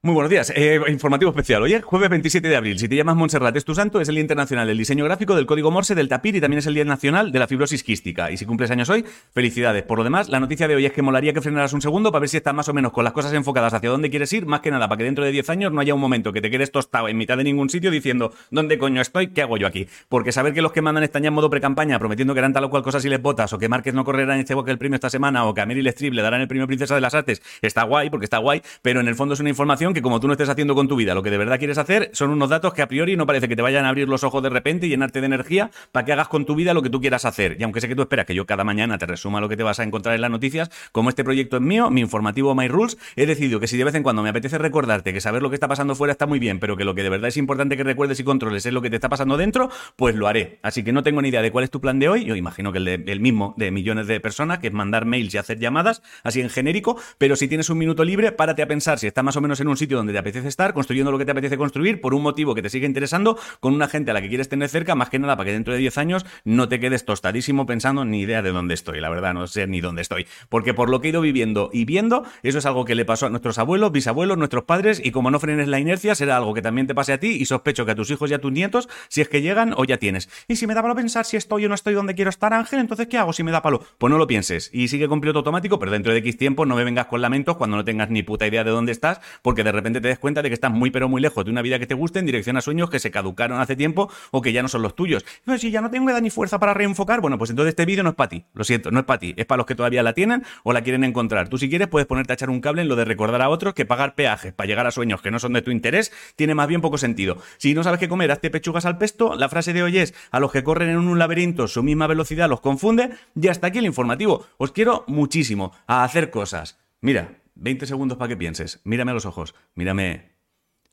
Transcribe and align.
Muy 0.00 0.14
buenos 0.14 0.30
días. 0.30 0.52
Eh, 0.54 0.80
informativo 0.86 1.32
especial. 1.32 1.60
Hoy 1.60 1.72
es 1.72 1.82
jueves 1.82 2.08
27 2.08 2.46
de 2.46 2.54
abril. 2.54 2.78
Si 2.78 2.88
te 2.88 2.94
llamas 2.94 3.16
Montserrat 3.16 3.56
es 3.56 3.64
tu 3.64 3.74
santo, 3.74 4.00
es 4.00 4.08
el 4.08 4.14
Día 4.14 4.22
Internacional 4.22 4.64
del 4.68 4.78
Diseño 4.78 5.04
Gráfico, 5.04 5.34
del 5.34 5.44
Código 5.44 5.72
Morse, 5.72 5.96
del 5.96 6.08
tapir 6.08 6.36
y 6.36 6.40
también 6.40 6.60
es 6.60 6.66
el 6.66 6.74
Día 6.74 6.84
Nacional 6.84 7.32
de 7.32 7.38
la 7.40 7.48
Fibrosis 7.48 7.82
Quística. 7.82 8.30
Y 8.30 8.36
si 8.36 8.46
cumples 8.46 8.70
años 8.70 8.88
hoy, 8.90 9.04
felicidades. 9.32 9.82
Por 9.82 9.98
lo 9.98 10.04
demás, 10.04 10.28
la 10.28 10.38
noticia 10.38 10.68
de 10.68 10.76
hoy 10.76 10.86
es 10.86 10.92
que 10.92 11.02
molaría 11.02 11.32
que 11.32 11.40
frenaras 11.40 11.72
un 11.72 11.82
segundo 11.82 12.12
para 12.12 12.20
ver 12.20 12.28
si 12.28 12.36
estás 12.36 12.54
más 12.54 12.68
o 12.68 12.74
menos 12.74 12.92
con 12.92 13.02
las 13.02 13.12
cosas 13.12 13.32
enfocadas 13.32 13.74
hacia 13.74 13.90
dónde 13.90 14.08
quieres 14.08 14.32
ir, 14.32 14.46
más 14.46 14.60
que 14.60 14.70
nada 14.70 14.88
para 14.88 14.98
que 14.98 15.02
dentro 15.02 15.24
de 15.24 15.32
10 15.32 15.50
años 15.50 15.72
no 15.72 15.80
haya 15.80 15.94
un 15.94 16.00
momento 16.00 16.32
que 16.32 16.40
te 16.40 16.48
quedes 16.48 16.70
tostado 16.70 17.08
en 17.08 17.16
mitad 17.16 17.36
de 17.36 17.42
ningún 17.42 17.68
sitio 17.68 17.90
diciendo 17.90 18.32
¿dónde 18.52 18.78
coño 18.78 19.00
estoy? 19.00 19.32
¿Qué 19.32 19.42
hago 19.42 19.56
yo 19.56 19.66
aquí? 19.66 19.88
Porque 20.08 20.30
saber 20.30 20.54
que 20.54 20.62
los 20.62 20.70
que 20.70 20.80
mandan 20.80 21.02
están 21.02 21.24
ya 21.24 21.28
en 21.28 21.34
modo 21.34 21.50
pre-campaña 21.50 21.98
prometiendo 21.98 22.34
que 22.34 22.38
harán 22.38 22.52
tal 22.52 22.62
o 22.62 22.70
cual 22.70 22.84
cosa 22.84 23.00
si 23.00 23.08
les 23.08 23.20
votas, 23.20 23.52
o 23.52 23.58
que 23.58 23.68
Márquez 23.68 23.94
no 23.94 24.04
correrá 24.04 24.34
en 24.34 24.40
este 24.42 24.54
boque 24.54 24.70
el 24.70 24.78
premio 24.78 24.94
esta 24.94 25.10
semana, 25.10 25.44
o 25.44 25.54
que 25.54 25.60
a 25.60 25.66
Meryl 25.66 25.88
Streep 25.88 26.14
le 26.14 26.22
darán 26.22 26.40
el 26.40 26.46
premio 26.46 26.68
Princesa 26.68 26.94
de 26.94 27.00
las 27.00 27.14
Artes, 27.14 27.42
está 27.62 27.82
guay, 27.82 28.10
porque 28.10 28.26
está 28.26 28.38
guay, 28.38 28.62
pero 28.80 29.00
en 29.00 29.08
el 29.08 29.16
fondo 29.16 29.34
es 29.34 29.40
una 29.40 29.48
información 29.48 29.87
que 29.94 30.02
como 30.02 30.20
tú 30.20 30.26
no 30.26 30.32
estés 30.32 30.48
haciendo 30.48 30.74
con 30.74 30.88
tu 30.88 30.96
vida 30.96 31.14
lo 31.14 31.22
que 31.22 31.30
de 31.30 31.38
verdad 31.38 31.58
quieres 31.58 31.78
hacer, 31.78 32.10
son 32.12 32.30
unos 32.30 32.48
datos 32.48 32.74
que 32.74 32.82
a 32.82 32.88
priori 32.88 33.16
no 33.16 33.26
parece 33.26 33.48
que 33.48 33.56
te 33.56 33.62
vayan 33.62 33.84
a 33.84 33.88
abrir 33.88 34.08
los 34.08 34.24
ojos 34.24 34.42
de 34.42 34.50
repente 34.50 34.86
y 34.86 34.90
llenarte 34.90 35.20
de 35.20 35.26
energía 35.26 35.70
para 35.92 36.04
que 36.04 36.12
hagas 36.12 36.28
con 36.28 36.44
tu 36.44 36.54
vida 36.54 36.74
lo 36.74 36.82
que 36.82 36.90
tú 36.90 37.00
quieras 37.00 37.24
hacer. 37.24 37.56
Y 37.58 37.64
aunque 37.64 37.80
sé 37.80 37.88
que 37.88 37.94
tú 37.94 38.02
esperas 38.02 38.26
que 38.26 38.34
yo 38.34 38.46
cada 38.46 38.64
mañana 38.64 38.98
te 38.98 39.06
resuma 39.06 39.40
lo 39.40 39.48
que 39.48 39.56
te 39.56 39.62
vas 39.62 39.80
a 39.80 39.84
encontrar 39.84 40.14
en 40.14 40.20
las 40.20 40.30
noticias, 40.30 40.70
como 40.92 41.08
este 41.08 41.24
proyecto 41.24 41.56
es 41.56 41.62
mío, 41.62 41.90
mi 41.90 42.00
informativo 42.00 42.54
My 42.54 42.68
Rules, 42.68 42.98
he 43.16 43.26
decidido 43.26 43.60
que 43.60 43.66
si 43.66 43.76
de 43.76 43.84
vez 43.84 43.94
en 43.94 44.02
cuando 44.02 44.22
me 44.22 44.30
apetece 44.30 44.58
recordarte 44.58 45.12
que 45.12 45.20
saber 45.20 45.42
lo 45.42 45.50
que 45.50 45.54
está 45.54 45.68
pasando 45.68 45.94
fuera 45.94 46.12
está 46.12 46.26
muy 46.26 46.38
bien, 46.38 46.60
pero 46.60 46.76
que 46.76 46.84
lo 46.84 46.94
que 46.94 47.02
de 47.02 47.08
verdad 47.08 47.28
es 47.28 47.36
importante 47.36 47.76
que 47.76 47.84
recuerdes 47.84 48.20
y 48.20 48.24
controles 48.24 48.66
es 48.66 48.72
lo 48.72 48.82
que 48.82 48.90
te 48.90 48.96
está 48.96 49.08
pasando 49.08 49.36
dentro, 49.36 49.70
pues 49.96 50.14
lo 50.14 50.26
haré. 50.26 50.58
Así 50.62 50.82
que 50.82 50.92
no 50.92 51.02
tengo 51.02 51.22
ni 51.22 51.28
idea 51.28 51.42
de 51.42 51.50
cuál 51.50 51.64
es 51.64 51.70
tu 51.70 51.80
plan 51.80 51.98
de 51.98 52.08
hoy, 52.08 52.24
yo 52.24 52.36
imagino 52.36 52.72
que 52.72 52.78
el, 52.78 52.88
el 52.88 53.20
mismo 53.20 53.54
de 53.56 53.70
millones 53.70 54.06
de 54.06 54.20
personas, 54.20 54.58
que 54.58 54.68
es 54.68 54.72
mandar 54.72 55.04
mails 55.04 55.34
y 55.34 55.38
hacer 55.38 55.58
llamadas, 55.58 56.02
así 56.22 56.40
en 56.40 56.50
genérico, 56.50 57.00
pero 57.18 57.36
si 57.36 57.48
tienes 57.48 57.70
un 57.70 57.78
minuto 57.78 58.04
libre, 58.04 58.32
párate 58.32 58.62
a 58.62 58.68
pensar 58.68 58.98
si 58.98 59.06
estás 59.06 59.24
más 59.24 59.36
o 59.36 59.40
menos 59.40 59.60
en 59.60 59.68
un 59.68 59.76
sitio 59.78 59.96
donde 59.96 60.12
te 60.12 60.18
apetece 60.18 60.48
estar, 60.48 60.74
construyendo 60.74 61.10
lo 61.10 61.18
que 61.18 61.24
te 61.24 61.30
apetece 61.30 61.56
construir, 61.56 62.00
por 62.00 62.14
un 62.14 62.22
motivo 62.22 62.54
que 62.54 62.62
te 62.62 62.68
sigue 62.68 62.86
interesando 62.86 63.38
con 63.60 63.74
una 63.74 63.88
gente 63.88 64.10
a 64.10 64.14
la 64.14 64.20
que 64.20 64.28
quieres 64.28 64.48
tener 64.48 64.68
cerca, 64.68 64.94
más 64.94 65.08
que 65.08 65.18
nada 65.18 65.36
para 65.36 65.46
que 65.46 65.52
dentro 65.52 65.72
de 65.72 65.78
10 65.78 65.98
años 65.98 66.26
no 66.44 66.68
te 66.68 66.80
quedes 66.80 67.04
tostadísimo 67.04 67.66
pensando 67.66 68.04
ni 68.04 68.20
idea 68.20 68.42
de 68.42 68.50
dónde 68.50 68.74
estoy, 68.74 69.00
la 69.00 69.08
verdad, 69.08 69.32
no 69.32 69.46
sé 69.46 69.66
ni 69.66 69.80
dónde 69.80 70.02
estoy. 70.02 70.26
Porque 70.48 70.74
por 70.74 70.90
lo 70.90 71.00
que 71.00 71.08
he 71.08 71.10
ido 71.10 71.20
viviendo 71.20 71.70
y 71.72 71.84
viendo, 71.84 72.24
eso 72.42 72.58
es 72.58 72.66
algo 72.66 72.84
que 72.84 72.94
le 72.94 73.04
pasó 73.04 73.26
a 73.26 73.30
nuestros 73.30 73.58
abuelos, 73.58 73.92
bisabuelos, 73.92 74.36
nuestros 74.36 74.64
padres, 74.64 75.00
y 75.02 75.12
como 75.12 75.30
no 75.30 75.38
frenes 75.38 75.68
la 75.68 75.78
inercia, 75.78 76.14
será 76.14 76.36
algo 76.36 76.54
que 76.54 76.62
también 76.62 76.86
te 76.86 76.94
pase 76.94 77.12
a 77.12 77.20
ti 77.20 77.28
y 77.28 77.44
sospecho 77.44 77.86
que 77.86 77.92
a 77.92 77.94
tus 77.94 78.10
hijos 78.10 78.30
y 78.30 78.34
a 78.34 78.40
tus 78.40 78.52
nietos, 78.52 78.88
si 79.08 79.20
es 79.20 79.28
que 79.28 79.40
llegan 79.40 79.74
o 79.76 79.84
ya 79.84 79.98
tienes. 79.98 80.28
Y 80.48 80.56
si 80.56 80.66
me 80.66 80.74
da 80.74 80.82
palo 80.82 80.94
pensar 80.94 81.24
si 81.24 81.36
estoy 81.36 81.64
o 81.64 81.68
no 81.68 81.74
estoy 81.74 81.94
donde 81.94 82.14
quiero 82.14 82.30
estar, 82.30 82.52
Ángel, 82.52 82.80
entonces 82.80 83.06
¿qué 83.06 83.18
hago 83.18 83.32
si 83.32 83.42
me 83.42 83.52
da 83.52 83.62
palo? 83.62 83.82
Pues 83.98 84.10
no 84.10 84.18
lo 84.18 84.26
pienses 84.26 84.70
y 84.72 84.88
sigue 84.88 85.08
con 85.08 85.20
automático, 85.36 85.78
pero 85.78 85.92
dentro 85.92 86.12
de 86.12 86.18
X 86.18 86.36
tiempo 86.36 86.66
no 86.66 86.76
me 86.76 86.84
vengas 86.84 87.06
con 87.06 87.20
lamentos 87.20 87.56
cuando 87.56 87.76
no 87.76 87.84
tengas 87.84 88.10
ni 88.10 88.22
puta 88.22 88.46
idea 88.46 88.64
de 88.64 88.70
dónde 88.70 88.92
estás, 88.92 89.20
porque 89.42 89.64
de 89.68 89.72
repente 89.72 90.00
te 90.00 90.08
des 90.08 90.18
cuenta 90.18 90.42
de 90.42 90.48
que 90.48 90.54
estás 90.54 90.72
muy 90.72 90.90
pero 90.90 91.08
muy 91.08 91.20
lejos 91.20 91.44
de 91.44 91.50
una 91.50 91.62
vida 91.62 91.78
que 91.78 91.86
te 91.86 91.94
guste 91.94 92.18
en 92.18 92.26
dirección 92.26 92.56
a 92.56 92.60
sueños 92.60 92.88
que 92.90 92.98
se 92.98 93.10
caducaron 93.10 93.60
hace 93.60 93.76
tiempo 93.76 94.10
o 94.30 94.40
que 94.40 94.52
ya 94.52 94.62
no 94.62 94.68
son 94.68 94.82
los 94.82 94.96
tuyos. 94.96 95.24
Pero 95.44 95.58
si 95.58 95.70
ya 95.70 95.80
no 95.80 95.90
tengo 95.90 96.10
edad 96.10 96.20
ni 96.20 96.30
fuerza 96.30 96.58
para 96.58 96.74
reenfocar, 96.74 97.20
bueno, 97.20 97.38
pues 97.38 97.50
entonces 97.50 97.70
este 97.70 97.84
vídeo 97.84 98.02
no 98.02 98.10
es 98.10 98.16
para 98.16 98.30
ti. 98.30 98.44
Lo 98.54 98.64
siento, 98.64 98.90
no 98.90 99.00
es 99.00 99.04
para 99.04 99.18
ti. 99.18 99.34
Es 99.36 99.46
para 99.46 99.58
los 99.58 99.66
que 99.66 99.74
todavía 99.74 100.02
la 100.02 100.14
tienen 100.14 100.44
o 100.64 100.72
la 100.72 100.82
quieren 100.82 101.04
encontrar. 101.04 101.48
Tú 101.48 101.58
si 101.58 101.68
quieres 101.68 101.88
puedes 101.88 102.06
ponerte 102.06 102.32
a 102.32 102.34
echar 102.34 102.50
un 102.50 102.60
cable 102.60 102.82
en 102.82 102.88
lo 102.88 102.96
de 102.96 103.04
recordar 103.04 103.42
a 103.42 103.48
otros 103.50 103.74
que 103.74 103.84
pagar 103.84 104.14
peajes 104.14 104.52
para 104.52 104.66
llegar 104.66 104.86
a 104.86 104.90
sueños 104.90 105.20
que 105.20 105.30
no 105.30 105.38
son 105.38 105.52
de 105.52 105.62
tu 105.62 105.70
interés 105.70 106.12
tiene 106.36 106.54
más 106.54 106.68
bien 106.68 106.80
poco 106.80 106.98
sentido. 106.98 107.38
Si 107.58 107.74
no 107.74 107.82
sabes 107.82 108.00
qué 108.00 108.08
comer, 108.08 108.30
hazte 108.30 108.50
pechugas 108.50 108.86
al 108.86 108.98
pesto. 108.98 109.34
La 109.36 109.48
frase 109.48 109.72
de 109.72 109.82
hoy 109.82 109.98
es, 109.98 110.14
a 110.30 110.40
los 110.40 110.50
que 110.52 110.64
corren 110.64 110.90
en 110.90 110.98
un 110.98 111.18
laberinto 111.18 111.68
su 111.68 111.82
misma 111.82 112.06
velocidad 112.06 112.48
los 112.48 112.60
confunde. 112.60 113.10
Y 113.34 113.48
hasta 113.48 113.68
aquí 113.68 113.78
el 113.78 113.86
informativo. 113.86 114.46
Os 114.56 114.72
quiero 114.72 115.04
muchísimo 115.06 115.72
a 115.86 116.04
hacer 116.04 116.30
cosas. 116.30 116.78
Mira, 117.00 117.37
20 117.58 117.86
segundos 117.86 118.18
para 118.18 118.28
que 118.28 118.36
pienses. 118.36 118.80
Mírame 118.84 119.10
a 119.10 119.14
los 119.14 119.26
ojos. 119.26 119.54
Mírame. 119.74 120.36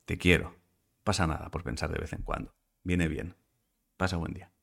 Te 0.05 0.17
quiero. 0.17 0.55
Pasa 1.03 1.27
nada 1.27 1.49
por 1.49 1.63
pensar 1.63 1.91
de 1.91 1.99
vez 1.99 2.13
en 2.13 2.23
cuando. 2.23 2.55
Viene 2.83 3.07
bien. 3.07 3.35
Pasa 3.97 4.17
buen 4.17 4.33
día. 4.33 4.54